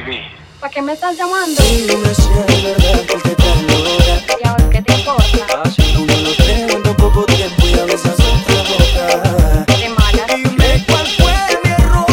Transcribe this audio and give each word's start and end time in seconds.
baby. 0.00 0.20
¿Para 0.60 0.72
qué 0.72 0.82
me 0.82 0.92
estás 0.92 1.16
llamando? 1.16 1.62
Dime 1.62 2.14
si 2.14 2.22
es 2.22 2.62
verdad 2.62 3.00
que 3.06 3.16
te 3.18 3.32
enamora. 3.42 4.22
¿Y 4.42 4.46
ahora 4.46 4.70
qué 4.70 4.82
te 4.82 4.94
importa? 4.94 5.62
Así 5.64 5.82
uno 5.96 6.16
lo 6.16 6.34
creo 6.34 6.68
en 6.76 6.82
tan 6.82 6.96
poco 6.96 7.24
tiempo 7.26 7.66
y 7.66 7.78
a 7.78 7.84
veces 7.84 8.12
se 8.16 8.44
provoca. 8.46 9.64
De 9.66 9.88
malas. 9.90 10.26
Dime 10.28 10.84
cuál 10.88 11.06
fue 11.06 11.34
mi 11.62 11.70
error. 11.70 12.06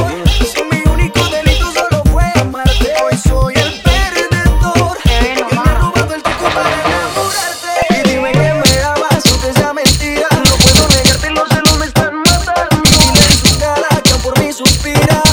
Si 0.54 0.64
mi 0.64 0.92
único 0.92 1.24
delito 1.30 1.72
solo 1.72 2.04
fue 2.12 2.26
amarte. 2.40 2.94
Hoy 3.04 3.18
soy 3.18 3.54
el 3.56 3.82
perdedor. 3.82 4.98
Bebé, 5.06 5.36
no 5.40 5.48
Que 5.50 5.56
me 5.56 5.62
ha 5.62 5.76
robado 5.76 6.14
el 6.14 6.24
tiempo 6.24 6.44
para 6.44 6.70
enamorarte. 6.84 7.74
Y 7.90 8.10
dime 8.10 8.32
que 8.32 8.54
me 8.54 8.84
amas, 8.84 9.26
aunque 9.32 9.54
sea 9.54 9.74
mentira. 9.74 10.28
No 10.32 10.56
puedo 10.58 10.88
negarte, 10.90 11.30
los 11.32 11.50
celos 11.50 11.78
me 11.80 11.86
están 11.86 12.16
matando. 12.16 12.76
Y 12.84 12.98
dile 12.98 13.26
en 13.26 13.38
su 13.38 13.60
cara 13.60 14.02
que 14.04 14.14
por 14.22 14.40
mí 14.40 14.52
suspira. 14.54 15.24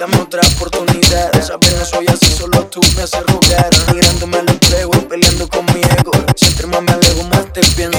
Dame 0.00 0.16
otra 0.16 0.40
oportunidad. 0.56 1.30
Sabes, 1.42 1.76
no 1.78 1.84
soy 1.84 2.06
así, 2.08 2.32
solo 2.32 2.64
tú 2.66 2.80
me 2.96 3.02
haces 3.02 3.22
rogar. 3.26 3.70
Mirándome 3.92 4.38
al 4.38 4.48
espejo 4.48 4.92
peleando 5.08 5.46
con 5.48 5.64
mi 5.66 5.82
ego. 5.98 6.12
Si 6.34 6.46
entre 6.46 6.66
más 6.68 6.82
me 6.82 6.92
alejo, 6.92 7.22
más 7.24 7.52
te 7.52 7.60
pienso. 7.76 7.98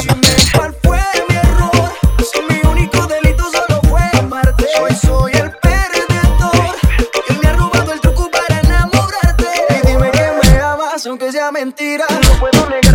¿Cuál 0.55 0.75
fue 0.81 0.99
mi 1.29 1.35
error? 1.35 1.93
Si 2.17 2.41
mi 2.41 2.59
único 2.67 3.05
delito 3.05 3.43
solo 3.51 3.79
fue 3.87 4.01
amarte. 4.17 4.65
Hoy 4.81 4.95
soy 4.95 5.33
el 5.33 5.51
perdedor. 5.57 6.75
Él 7.29 7.39
me 7.41 7.49
ha 7.49 7.53
robado 7.53 7.93
el 7.93 8.01
truco 8.01 8.31
para 8.31 8.59
enamorarte. 8.61 9.47
Y 9.69 9.87
dime 9.87 10.09
que 10.09 10.31
me 10.41 10.59
amas, 10.59 11.05
aunque 11.05 11.31
sea 11.31 11.51
mentira. 11.51 12.07
No 12.09 12.39
puedo 12.39 12.67
negarte, 12.67 12.90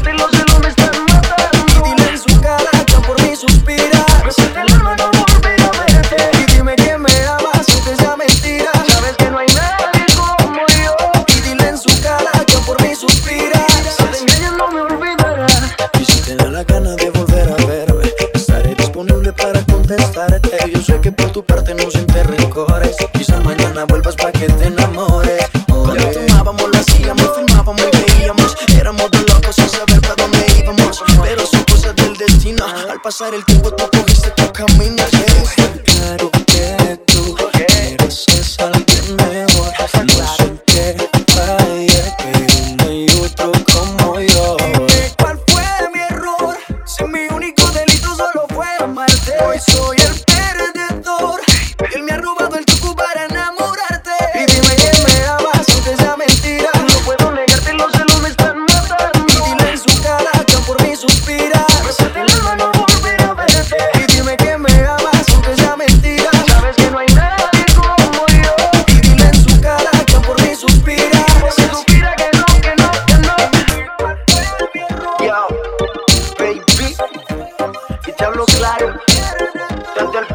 enamores. 24.66 25.46
Cuando 25.66 26.10
tomábamos, 26.10 26.68
lo 26.70 26.78
hacíamos, 26.78 27.30
filmábamos 27.36 27.82
y 27.92 28.12
veíamos. 28.12 28.56
Éramos 28.78 29.10
dos 29.10 29.22
locos 29.32 29.56
sin 29.56 29.68
saber 29.68 30.00
para 30.00 30.14
dónde 30.16 30.46
íbamos. 30.58 31.02
Pero 31.22 31.46
son 31.46 31.64
cosas 31.64 31.94
del 31.96 32.16
destino. 32.16 32.64
Al 32.90 33.00
pasar 33.00 33.34
el 33.34 33.44
tiempo, 33.44 33.70
tú 33.72 33.84
cogiste 33.90 34.30
tu 34.30 34.52
camino. 34.52 35.02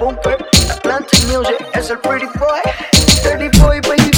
Bumper, 0.01 0.37
Atlantic 0.69 1.23
Music 1.27 1.57
es 1.75 1.89
el 1.91 1.99
pretty 1.99 2.25
boy. 2.39 2.59
Dirty 3.23 3.49
boy, 3.59 3.79
baby. 3.81 4.09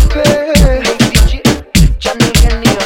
DJ, 0.98 1.42
Channel 2.00 2.32
Genio, 2.36 2.78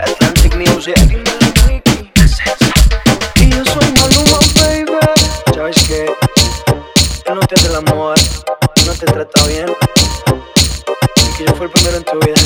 Atlantic 0.00 0.56
Music. 0.56 0.96
Y 3.36 3.50
yo 3.50 3.64
soy 3.66 3.92
Maluma, 3.92 4.38
baby. 4.56 4.98
¿Sabes 5.54 5.84
qué? 5.86 6.06
Él 7.26 7.34
no 7.34 7.40
te 7.40 7.54
hace 7.54 7.68
el 7.68 7.76
amor, 7.76 8.16
no 8.86 8.92
te 8.94 9.04
trata 9.06 9.46
bien. 9.46 9.66
Y 11.16 11.36
que 11.36 11.44
yo 11.44 11.54
fui 11.54 11.66
el 11.66 11.72
primero 11.72 11.96
en 11.98 12.04
tu 12.04 12.18
vida. 12.20 12.40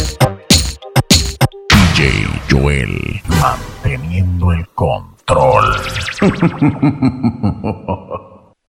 DJ 1.70 2.26
Joel, 2.50 3.22
manteniendo 3.28 4.52
el 4.52 4.68
control. 4.70 5.80